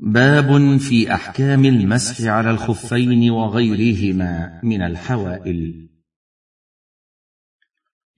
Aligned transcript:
باب 0.00 0.76
في 0.76 1.14
أحكام 1.14 1.64
المسح 1.64 2.26
على 2.26 2.50
الخفين 2.50 3.30
وغيرهما 3.30 4.60
من 4.62 4.82
الحوائل. 4.82 5.88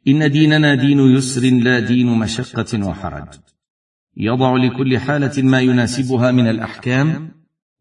إن 0.08 0.30
ديننا 0.30 0.74
دين 0.74 0.98
يسر 0.98 1.50
لا 1.50 1.80
دين 1.80 2.06
مشقة 2.06 2.88
وحرج. 2.88 3.28
يضع 4.16 4.56
لكل 4.56 4.98
حالة 4.98 5.42
ما 5.42 5.60
يناسبها 5.60 6.30
من 6.30 6.46
الأحكام 6.46 7.30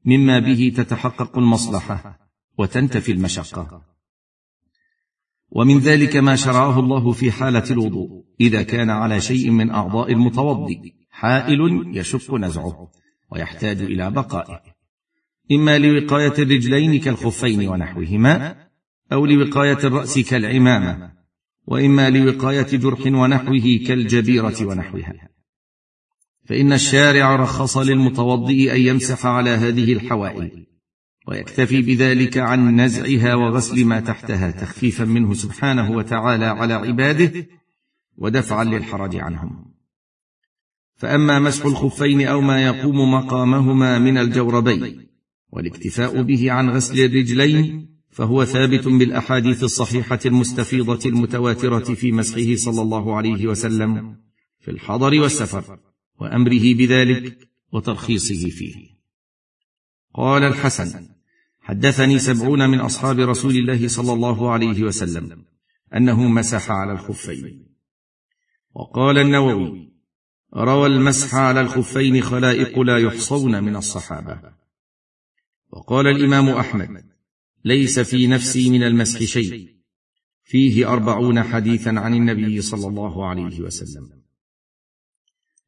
مما 0.05 0.39
به 0.39 0.73
تتحقق 0.77 1.38
المصلحة 1.38 2.20
وتنتفي 2.57 3.11
المشقة. 3.11 3.81
ومن 5.50 5.79
ذلك 5.79 6.16
ما 6.16 6.36
شرعه 6.36 6.79
الله 6.79 7.11
في 7.11 7.31
حالة 7.31 7.71
الوضوء. 7.71 8.25
إذا 8.41 8.63
كان 8.63 8.89
على 8.89 9.21
شيء 9.21 9.50
من 9.50 9.71
أعضاء 9.71 10.11
المتوضي 10.11 10.95
حائل 11.09 11.91
يشق 11.97 12.36
نزعه. 12.36 12.91
ويحتاج 13.32 13.82
إلى 13.82 14.11
بقائه 14.11 14.62
إما 15.52 15.77
لوقاية 15.77 16.34
الرجلين 16.40 16.99
كالخفين 16.99 17.70
ونحوهما 17.70 18.55
أو 19.13 19.26
لوقاية 19.26 19.77
الرأس 19.84 20.20
كالعمامه 20.20 21.12
وإما 21.67 22.09
لوقاية 22.09 22.77
جرح 22.77 23.05
ونحوه 23.05 23.80
كالجبيرة 23.88 24.55
ونحوها. 24.62 25.30
فإن 26.45 26.73
الشارع 26.73 27.36
رخص 27.36 27.77
للمتوضئ 27.77 28.76
أن 28.76 28.81
يمسح 28.81 29.26
على 29.26 29.50
هذه 29.50 29.94
الحوائل 29.94 30.66
ويكتفي 31.27 31.81
بذلك 31.81 32.38
عن 32.38 32.81
نزعها 32.81 33.36
وغسل 33.36 33.86
ما 33.86 34.00
تحتها 34.00 34.52
تخفيفا 34.52 35.05
منه 35.05 35.34
سبحانه 35.34 35.91
وتعالى 35.91 36.45
على 36.45 36.73
عباده 36.73 37.48
ودفعا 38.17 38.64
للحرج 38.64 39.16
عنهم. 39.16 39.69
فأما 40.99 41.39
مسح 41.39 41.66
الخفين 41.66 42.27
أو 42.27 42.41
ما 42.41 42.66
يقوم 42.66 43.12
مقامهما 43.12 43.99
من 43.99 44.17
الجوربين 44.17 45.08
والاكتفاء 45.52 46.22
به 46.22 46.52
عن 46.52 46.70
غسل 46.70 46.99
الرجلين 46.99 47.89
فهو 48.09 48.45
ثابت 48.45 48.88
بالأحاديث 48.88 49.64
الصحيحة 49.64 50.20
المستفيضة 50.25 51.09
المتواترة 51.09 51.94
في 51.94 52.11
مسحه 52.11 52.55
صلى 52.55 52.81
الله 52.81 53.16
عليه 53.16 53.47
وسلم 53.47 54.16
في 54.59 54.72
الحضر 54.72 55.20
والسفر 55.22 55.80
وأمره 56.20 56.73
بذلك 56.73 57.38
وترخيصه 57.72 58.50
فيه. 58.50 58.75
قال 60.14 60.44
الحسن 60.44 61.09
حدثني 61.59 62.20
سبعون 62.20 62.70
من 62.70 62.80
أصحاب 62.80 63.20
رسول 63.20 63.58
الله 63.58 63.88
صلى 63.88 64.14
الله 64.14 64.52
عليه 64.52 64.83
وسلم 64.83 65.45
أنه 65.95 66.27
مسح 66.27 66.72
على 66.72 66.92
الخفين. 66.92 67.66
وقال 68.75 69.17
النووي 69.17 69.98
روى 70.55 70.88
المسح 70.88 71.36
على 71.36 71.61
الخفين 71.61 72.22
خلائق 72.22 72.80
لا 72.80 72.97
يحصون 72.97 73.64
من 73.64 73.75
الصحابة. 73.75 74.42
وقال 75.72 76.08
الإمام 76.08 76.50
أحمد 76.50 77.05
ليس 77.66 78.00
في 78.00 78.28
نفسي 78.28 78.70
من 78.70 78.83
المسح 78.83 79.23
شيء. 79.23 79.70
فيه 80.44 80.94
أربعون 80.94 81.44
حديثا 81.44 81.89
عن 81.89 82.14
النبي 82.14 82.61
صلى 82.61 82.88
الله 82.88 83.27
عليه 83.27 83.61
وسلم. 83.61 84.09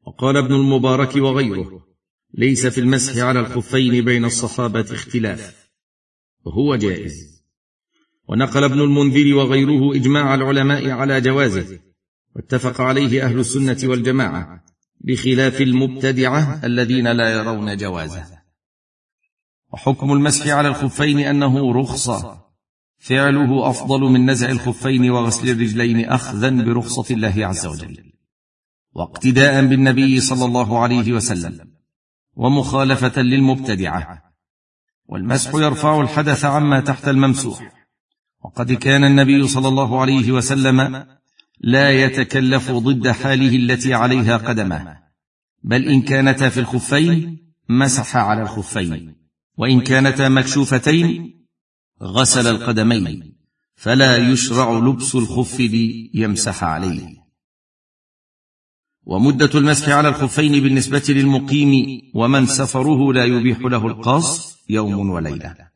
وقال 0.06 0.36
ابن 0.36 0.54
المبارك 0.54 1.16
وغيره 1.16 1.86
ليس 2.34 2.66
في 2.66 2.80
المسح 2.80 3.22
على 3.22 3.40
الخفين 3.40 4.04
بين 4.04 4.24
الصحابة 4.24 4.86
اختلاف. 4.90 5.70
وهو 6.44 6.76
جائز. 6.76 7.42
ونقل 8.28 8.64
ابن 8.64 8.80
المنذر 8.80 9.34
وغيره 9.34 9.96
إجماع 9.96 10.34
العلماء 10.34 10.90
على 10.90 11.20
جوازه. 11.20 11.80
واتفق 12.36 12.80
عليه 12.80 13.24
أهل 13.24 13.38
السنة 13.38 13.78
والجماعة. 13.90 14.71
بخلاف 15.04 15.60
المبتدعة 15.60 16.60
الذين 16.64 17.08
لا 17.08 17.30
يرون 17.30 17.76
جوازه. 17.76 18.42
وحكم 19.72 20.12
المسح 20.12 20.48
على 20.48 20.68
الخفين 20.68 21.18
أنه 21.18 21.72
رخصة. 21.72 22.42
فعله 22.98 23.70
أفضل 23.70 24.00
من 24.00 24.30
نزع 24.30 24.50
الخفين 24.50 25.10
وغسل 25.10 25.50
الرجلين 25.50 26.04
اخذا 26.04 26.50
برخصة 26.50 27.14
الله 27.14 27.46
عز 27.46 27.66
وجل. 27.66 28.12
واقتداء 28.92 29.66
بالنبي 29.66 30.20
صلى 30.20 30.44
الله 30.44 30.78
عليه 30.78 31.12
وسلم. 31.12 31.72
ومخالفة 32.34 33.22
للمبتدعة. 33.22 34.22
والمسح 35.06 35.54
يرفع 35.54 36.00
الحدث 36.00 36.44
عما 36.44 36.80
تحت 36.80 37.08
الممسوح. 37.08 37.72
وقد 38.44 38.72
كان 38.72 39.04
النبي 39.04 39.48
صلى 39.48 39.68
الله 39.68 40.00
عليه 40.00 40.32
وسلم 40.32 41.06
لا 41.60 41.90
يتكلف 41.90 42.70
ضد 42.70 43.08
حاله 43.08 43.56
التي 43.56 43.94
عليها 43.94 44.36
قدمه. 44.36 45.01
بل 45.64 45.88
إن 45.88 46.02
كانتا 46.02 46.48
في 46.48 46.60
الخفين 46.60 47.38
مسح 47.68 48.16
على 48.16 48.42
الخفين. 48.42 49.14
وإن 49.58 49.80
كانتا 49.80 50.28
مكشوفتين 50.28 51.34
غسل 52.02 52.46
القدمين. 52.46 53.36
فلا 53.74 54.16
يشرع 54.16 54.78
لبس 54.78 55.14
الخف 55.14 55.60
ليمسح 55.60 56.64
عليه. 56.64 57.22
ومدة 59.04 59.50
المسح 59.54 59.88
على 59.88 60.08
الخفين 60.08 60.62
بالنسبة 60.62 61.04
للمقيم 61.08 62.00
ومن 62.14 62.46
سفره 62.46 63.12
لا 63.12 63.24
يبيح 63.24 63.60
له 63.60 63.86
القصر 63.86 64.58
يوم 64.68 65.10
وليلة. 65.10 65.72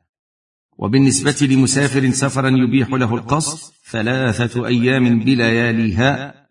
وبالنسبة 0.79 1.47
لمسافر 1.47 2.11
سفرا 2.11 2.49
يبيح 2.49 2.89
له 2.91 3.15
القصر 3.15 3.73
ثلاثة 3.91 4.67
أيام 4.67 5.19
بلياليها 5.19 6.46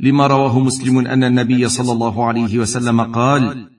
لما 0.00 0.26
رواه 0.26 0.60
مسلم 0.60 0.98
أن 1.06 1.24
النبي 1.24 1.68
صلى 1.68 1.92
الله 1.92 2.24
عليه 2.24 2.58
وسلم 2.58 3.00
قال 3.00 3.70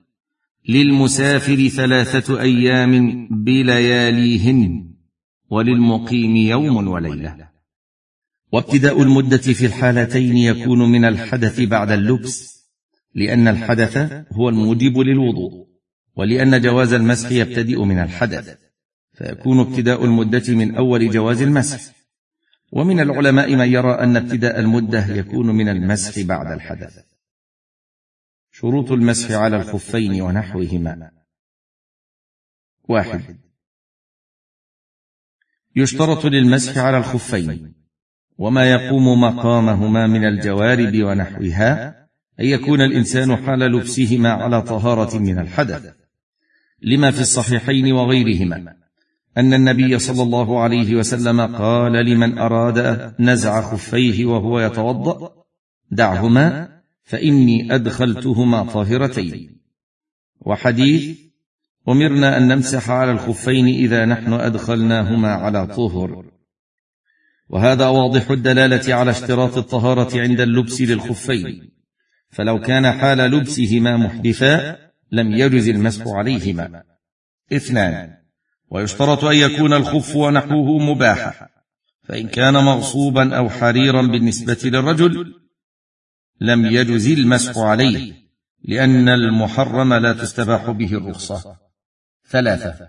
للمسافر 0.68 1.68
ثلاثة 1.68 2.40
أيام 2.40 3.28
بلياليهن 3.44 4.94
وللمقيم 5.50 6.36
يوم 6.36 6.88
وليلة. 6.88 7.48
وابتداء 8.52 9.02
المدة 9.02 9.36
في 9.36 9.66
الحالتين 9.66 10.36
يكون 10.36 10.92
من 10.92 11.04
الحدث 11.04 11.60
بعد 11.60 11.90
اللبس 11.90 12.56
لأن 13.14 13.48
الحدث 13.48 13.96
هو 14.32 14.48
الموجب 14.48 14.98
للوضوء 14.98 15.66
ولأن 16.16 16.60
جواز 16.60 16.92
المسح 16.92 17.32
يبتدئ 17.32 17.84
من 17.84 17.98
الحدث 17.98 18.54
فيكون 19.14 19.60
ابتداء 19.60 20.04
المدة 20.04 20.54
من 20.54 20.74
أول 20.74 21.10
جواز 21.10 21.42
المسح. 21.42 21.95
ومن 22.72 23.00
العلماء 23.00 23.56
من 23.56 23.68
يرى 23.68 23.92
أن 23.94 24.16
ابتداء 24.16 24.60
المدة 24.60 25.06
يكون 25.06 25.46
من 25.46 25.68
المسح 25.68 26.20
بعد 26.20 26.52
الحدث. 26.52 27.04
شروط 28.50 28.92
المسح 28.92 29.30
على 29.30 29.56
الخفين 29.56 30.20
ونحوهما. 30.22 31.10
واحد. 32.88 33.36
يشترط 35.76 36.24
للمسح 36.24 36.78
على 36.78 36.98
الخفين. 36.98 37.74
وما 38.38 38.70
يقوم 38.70 39.20
مقامهما 39.20 40.06
من 40.06 40.24
الجوارب 40.24 41.02
ونحوها 41.02 41.88
أن 42.40 42.44
يكون 42.44 42.80
الإنسان 42.80 43.36
حال 43.36 43.58
لبسهما 43.58 44.30
على 44.32 44.62
طهارة 44.62 45.18
من 45.18 45.38
الحدث. 45.38 45.96
لما 46.82 47.10
في 47.10 47.20
الصحيحين 47.20 47.92
وغيرهما. 47.92 48.85
أن 49.38 49.54
النبي 49.54 49.98
صلى 49.98 50.22
الله 50.22 50.60
عليه 50.60 50.96
وسلم 50.96 51.40
قال 51.40 51.92
لمن 51.92 52.38
أراد 52.38 53.14
نزع 53.20 53.60
خفيه 53.60 54.26
وهو 54.26 54.60
يتوضأ 54.60 55.32
دعهما 55.90 56.68
فإني 57.02 57.74
أدخلتهما 57.74 58.64
طاهرتين. 58.64 59.60
وحديث 60.40 61.18
أمرنا 61.88 62.36
أن 62.36 62.48
نمسح 62.48 62.90
على 62.90 63.10
الخفين 63.10 63.66
إذا 63.66 64.04
نحن 64.04 64.32
أدخلناهما 64.32 65.28
على 65.28 65.66
طهر. 65.66 66.30
وهذا 67.48 67.86
واضح 67.86 68.30
الدلالة 68.30 68.94
على 68.94 69.10
اشتراط 69.10 69.58
الطهارة 69.58 70.20
عند 70.20 70.40
اللبس 70.40 70.80
للخفين. 70.80 71.70
فلو 72.30 72.60
كان 72.60 72.92
حال 72.92 73.18
لبسهما 73.18 73.96
محدثا 73.96 74.76
لم 75.12 75.32
يجز 75.32 75.68
المسح 75.68 76.06
عليهما. 76.06 76.82
اثنان. 77.52 78.25
ويشترط 78.70 79.24
أن 79.24 79.36
يكون 79.36 79.72
الخف 79.72 80.16
ونحوه 80.16 80.78
مباحا 80.78 81.48
فإن 82.04 82.28
كان 82.28 82.54
مغصوبا 82.54 83.36
أو 83.36 83.48
حريرا 83.48 84.02
بالنسبة 84.02 84.58
للرجل 84.64 85.34
لم 86.40 86.66
يجز 86.66 87.10
المسح 87.10 87.58
عليه 87.58 88.12
لأن 88.64 89.08
المحرم 89.08 89.94
لا 89.94 90.12
تستباح 90.12 90.70
به 90.70 90.92
الرخصة. 90.92 91.56
ثلاثة 92.28 92.88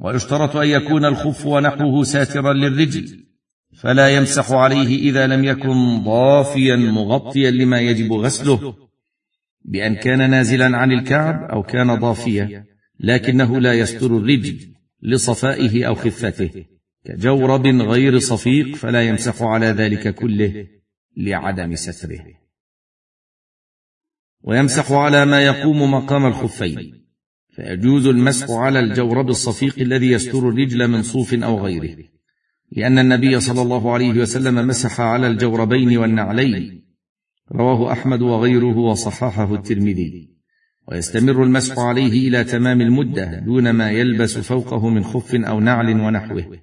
ويشترط 0.00 0.56
أن 0.56 0.68
يكون 0.68 1.04
الخف 1.04 1.46
ونحوه 1.46 2.04
ساترا 2.04 2.52
للرجل 2.52 3.26
فلا 3.76 4.08
يمسح 4.08 4.52
عليه 4.52 5.10
إذا 5.10 5.26
لم 5.26 5.44
يكن 5.44 6.02
ضافيا 6.04 6.76
مغطيا 6.76 7.50
لما 7.50 7.80
يجب 7.80 8.12
غسله 8.12 8.74
بأن 9.64 9.94
كان 9.94 10.30
نازلا 10.30 10.76
عن 10.76 10.92
الكعب 10.92 11.50
أو 11.50 11.62
كان 11.62 11.94
ضافيا 11.94 12.64
لكنه 13.00 13.60
لا 13.60 13.74
يستر 13.74 14.16
الرجل. 14.16 14.74
لصفائه 15.02 15.84
أو 15.84 15.94
خفته. 15.94 16.64
كجورب 17.04 17.66
غير 17.66 18.18
صفيق 18.18 18.76
فلا 18.76 19.08
يمسح 19.08 19.42
على 19.42 19.66
ذلك 19.66 20.14
كله 20.14 20.66
لعدم 21.16 21.74
ستره. 21.74 22.24
ويمسح 24.42 24.92
على 24.92 25.24
ما 25.24 25.42
يقوم 25.42 25.90
مقام 25.90 26.26
الخفين. 26.26 27.06
فيجوز 27.50 28.06
المسح 28.06 28.50
على 28.50 28.80
الجورب 28.80 29.28
الصفيق 29.28 29.78
الذي 29.78 30.10
يستر 30.10 30.48
الرجل 30.48 30.88
من 30.88 31.02
صوف 31.02 31.34
أو 31.34 31.58
غيره. 31.64 31.96
لأن 32.72 32.98
النبي 32.98 33.40
صلى 33.40 33.62
الله 33.62 33.92
عليه 33.92 34.20
وسلم 34.20 34.66
مسح 34.66 35.00
على 35.00 35.26
الجوربين 35.26 35.98
والنعلين. 35.98 36.84
رواه 37.52 37.92
أحمد 37.92 38.22
وغيره 38.22 38.78
وصححه 38.78 39.54
الترمذي. 39.54 40.39
ويستمر 40.88 41.44
المسح 41.44 41.78
عليه 41.78 42.28
إلى 42.28 42.44
تمام 42.44 42.80
المدة 42.80 43.38
دون 43.38 43.70
ما 43.70 43.90
يلبس 43.90 44.38
فوقه 44.38 44.88
من 44.88 45.04
خف 45.04 45.34
أو 45.34 45.60
نعل 45.60 46.00
ونحوه. 46.00 46.60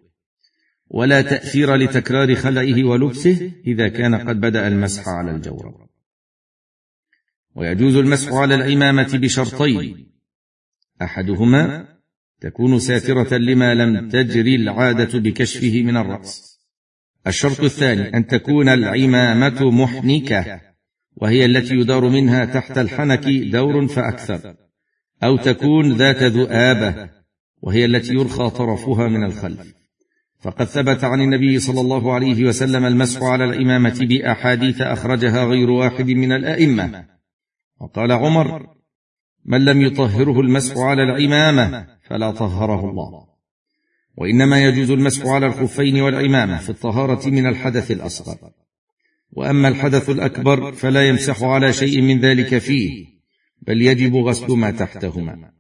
ولا 0.90 1.22
تأثير 1.22 1.76
لتكرار 1.76 2.36
خلعه 2.36 2.84
ولبسه 2.84 3.52
إذا 3.68 3.88
كان 3.88 4.16
قد 4.16 4.40
بدأ 4.40 4.68
المسح 4.68 5.08
على 5.08 5.32
الجورب. 5.32 5.88
ويجوز 7.56 7.96
المسح 7.96 8.34
على 8.34 8.56
العمامة 8.56 9.10
بشرطين. 9.14 10.12
أحدهما 11.02 11.88
تكون 12.42 12.80
ساترة 12.80 13.38
لما 13.38 13.74
لم 13.74 14.10
تجري 14.10 14.56
العادة 14.56 15.20
بكشفه 15.20 15.84
من 15.84 15.98
الرأس. 15.98 16.60
الشرط 17.28 17.60
الثاني 17.60 18.18
أن 18.18 18.28
تكون 18.28 18.70
العمامة 18.70 19.72
محنكة. 19.72 20.67
وهي 21.22 21.46
التي 21.46 21.76
يدار 21.76 22.10
منها 22.10 22.46
تحت 22.46 22.78
الحنك 22.78 23.28
دور 23.28 23.88
فأكثر. 23.88 24.56
أو 25.24 25.38
تكون 25.38 25.94
ذات 25.94 26.24
ذؤابة 26.24 27.10
وهي 27.62 27.86
التي 27.86 28.14
يرخى 28.14 28.50
طرفها 28.50 29.08
من 29.08 29.24
الخلف. 29.24 29.74
فقد 30.40 30.66
ثبت 30.66 31.04
عن 31.04 31.22
النبي 31.22 31.60
صلى 31.60 31.82
الله 31.82 32.14
عليه 32.14 32.46
وسلم 32.46 32.86
المسح 32.86 33.24
على 33.24 33.44
الإمامة 33.44 34.00
بأحاديث 34.02 34.82
أخرجها 34.82 35.44
غير 35.44 35.70
واحد 35.70 36.06
من 36.06 36.32
الأئمة. 36.32 37.06
وقال 37.82 38.12
عمر 38.12 38.68
من 39.46 39.66
لم 39.66 39.82
يطهره 39.82 40.42
المسح 40.42 40.78
على 40.78 41.04
العمامه 41.04 41.88
فلا 42.08 42.32
طهره 42.32 42.90
الله. 42.90 43.28
وإنما 44.18 44.64
يجوز 44.64 44.92
المسح 44.92 45.26
على 45.26 45.46
الخفين 45.46 46.02
والعمامه 46.02 46.58
في 46.58 46.70
الطهارة 46.70 47.30
من 47.30 47.48
الحدث 47.48 47.92
الأصغر. 47.92 48.52
وأما 49.32 49.68
الحدث 49.68 50.10
الأكبر 50.10 50.72
فلا 50.72 51.08
يمسح 51.10 51.44
على 51.44 51.74
شيء 51.74 52.02
من 52.02 52.20
ذلك 52.20 52.58
فيه 52.58 53.06
بل 53.62 53.82
يجب 53.82 54.16
غسل 54.16 54.54
ما 54.54 54.72
تحتهما. 54.72 55.52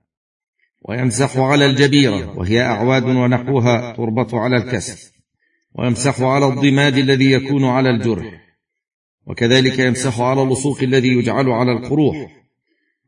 ويمسح 0.81 1.37
على 1.37 1.65
الجبيرة 1.65 2.37
وهي 2.37 2.61
أعواد 2.61 3.03
ونحوها 3.03 3.95
تربط 3.95 4.35
على 4.35 4.57
الكسر. 4.57 5.11
ويمسح 5.75 6.21
على 6.21 6.47
الضماد 6.47 6.97
الذي 6.97 7.31
يكون 7.31 7.65
على 7.65 7.89
الجرح. 7.89 8.41
وكذلك 9.25 9.79
يمسح 9.79 10.19
على 10.19 10.41
اللصوق 10.41 10.83
الذي 10.83 11.07
يجعل 11.07 11.49
على 11.49 11.71
القروح. 11.71 12.31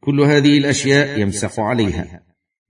كل 0.02 0.22
هذه 0.22 0.58
الأشياء 0.58 1.20
يمسح 1.20 1.60
عليها 1.60 2.24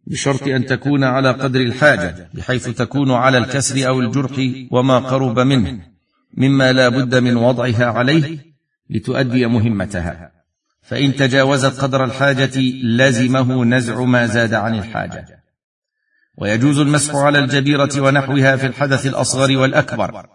بشرط 0.08 0.48
أن 0.48 0.66
تكون 0.66 1.04
على 1.04 1.32
قدر 1.32 1.60
الحاجة 1.60 2.30
بحيث 2.34 2.70
تكون 2.70 3.12
على 3.12 3.38
الكسر 3.38 3.88
أو 3.88 4.00
الجرح 4.00 4.32
وما 4.72 5.00
قرب 5.00 5.40
منه. 5.40 5.99
مما 6.34 6.72
لا 6.72 6.90
بد 6.90 7.16
من 7.16 7.38
وضعها 7.38 7.86
عليه 7.86 8.38
لتؤدي 8.90 9.46
مهمتها. 9.46 10.32
فإن 10.82 11.16
تجاوزت 11.16 11.82
قدر 11.82 12.04
الحاجة 12.04 12.60
لزمه 12.84 13.66
نزع 13.66 14.04
ما 14.04 14.26
زاد 14.26 14.54
عن 14.54 14.80
الحاجة. 14.80 15.44
ويجوز 16.38 16.80
المسح 16.80 17.16
على 17.16 17.40
الجبيرة 17.40 17.90
ونحوها 17.98 18.56
في 18.56 18.68
الحدث 18.68 19.06
الأصغر 19.06 19.58
والأكبر 19.58 20.26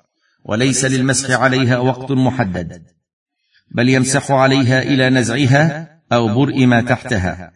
وليس 0.44 0.84
للمسح 0.84 1.40
عليها 1.40 1.78
وقت 1.78 2.12
محدد 2.12 2.82
بل 3.70 3.88
يمسح 3.88 4.30
عليها 4.30 4.82
إلى 4.82 5.10
نزعها 5.10 6.00
أو 6.12 6.34
برء 6.34 6.66
ما 6.66 6.80
تحتها 6.82 7.52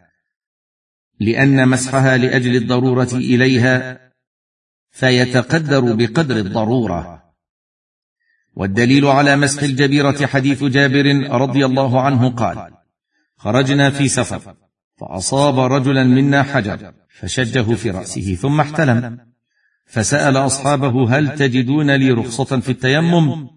لأن 1.19 1.67
مسحها 1.67 2.17
لأجل 2.17 2.55
الضرورة 2.55 3.09
إليها 3.13 3.99
فيتقدر 4.91 5.93
بقدر 5.93 6.37
الضرورة. 6.37 7.18
والدليل 8.55 9.05
على 9.05 9.35
مسح 9.35 9.63
الجبيرة 9.63 10.25
حديث 10.25 10.63
جابر 10.63 11.05
رضي 11.31 11.65
الله 11.65 12.01
عنه 12.01 12.29
قال 12.29 12.71
خرجنا 13.37 13.89
في 13.89 14.07
سفر 14.07 14.55
فأصاب 14.99 15.59
رجلا 15.59 16.03
منا 16.03 16.43
حجر 16.43 16.93
فشجه 17.19 17.75
في 17.75 17.89
رأسه 17.91 18.35
ثم 18.35 18.59
احتلم 18.59 19.29
فسأل 19.85 20.37
أصحابه 20.37 21.17
هل 21.17 21.35
تجدون 21.35 21.91
لي 21.95 22.11
رخصة 22.11 22.59
في 22.59 22.71
التيمم؟ 22.71 23.49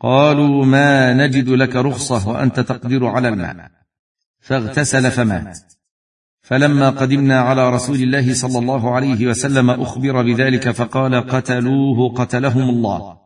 قالوا 0.00 0.64
ما 0.64 1.14
نجد 1.14 1.48
لك 1.48 1.76
رخصة 1.76 2.28
وأنت 2.28 2.60
تقدر 2.60 3.06
على 3.06 3.28
الماء. 3.28 3.70
فاغتسل 4.40 5.10
فمات. 5.10 5.58
فلما 6.40 6.90
قدمنا 6.90 7.40
على 7.40 7.70
رسول 7.70 7.96
الله 7.96 8.34
صلى 8.34 8.58
الله 8.58 8.94
عليه 8.94 9.26
وسلم 9.26 9.70
أخبر 9.70 10.22
بذلك 10.22 10.70
فقال 10.70 11.14
قتلوه 11.14 12.14
قتلهم 12.14 12.68
الله. 12.70 13.18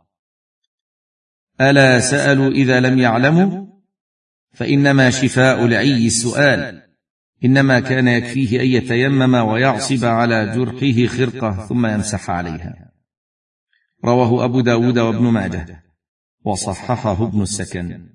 ألا 1.70 2.00
سألوا 2.00 2.50
إذا 2.50 2.81
لم 2.81 2.99
يعلموا؟ 2.99 3.67
فإنما 4.53 5.11
شفاء 5.11 5.64
العي 5.64 6.06
السؤال. 6.06 6.82
إنما 7.44 7.81
كان 7.81 8.09
يكفيه 8.09 8.61
أن 8.61 8.67
يتيمم 8.67 9.35
ويعصب 9.35 10.05
على 10.05 10.56
جرحه 10.56 11.17
خرقة 11.17 11.67
ثم 11.67 11.87
يمسح 11.87 12.31
عليها. 12.31 12.93
رواه 14.05 14.44
أبو 14.44 14.61
داود 14.61 14.99
وابن 14.99 15.25
ماجه. 15.25 15.85
وصححه 16.44 17.26
ابن 17.26 17.43
السكن. 17.43 18.08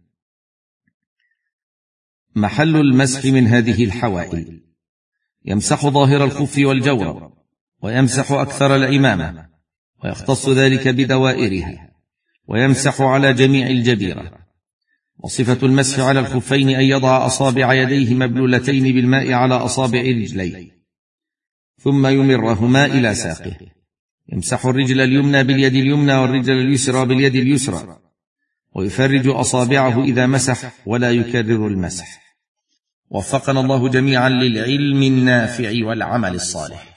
محل 2.36 2.76
المسح 2.76 3.26
من 3.26 3.48
هذه 3.48 3.84
الحوائل. 3.84 4.64
يمسح 5.46 5.88
ظاهر 5.88 6.24
الخف 6.24 6.58
والجور 6.58 7.34
ويمسح 7.82 8.32
أكثر 8.32 8.76
العمامه 8.76 9.50
ويختص 10.04 10.50
ذلك 10.50 10.88
بدوائرها 10.88 11.87
ويمسح 12.48 13.02
على 13.02 13.34
جميع 13.34 13.68
الجبيرة. 13.68 14.32
وصفة 15.20 15.68
المسح 15.68 16.00
على 16.00 16.20
الخفين 16.20 16.70
أن 16.70 16.82
يضع 16.82 17.26
أصابع 17.26 17.74
يديه 17.74 18.14
مبلولتين 18.14 18.84
بالماء 18.84 19.34
على 19.34 19.56
أصابع 19.56 20.02
رجليه. 20.02 20.72
ثم 21.80 22.08
يمرهما 22.08 22.86
إلى 22.86 23.16
ساقه. 23.16 23.58
يمسح 24.34 24.66
الرجل 24.66 25.02
اليمنى 25.02 25.44
باليد 25.44 25.76
اليمنى 25.76 26.14
والرجل 26.14 26.54
اليسرى 26.54 27.06
باليد 27.06 27.36
اليسرى. 27.36 28.00
ويفرج 28.76 29.28
أصابعه 29.28 30.04
إذا 30.04 30.26
مسح 30.26 30.74
ولا 30.86 31.12
يكرر 31.12 31.68
المسح. 31.68 32.22
وفقنا 33.10 33.60
الله 33.60 33.90
جميعا 33.90 34.30
للعلم 34.30 35.04
النافع 35.04 35.72
والعمل 35.86 36.36
الصالح. 36.36 36.97